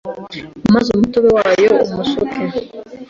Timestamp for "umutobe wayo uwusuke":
0.91-2.43